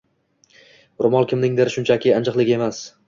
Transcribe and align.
Ro‘mol 1.05 1.27
kimningdir 1.33 1.71
shunchaki 1.75 2.13
injiqligi 2.17 2.57
emas 2.57 2.81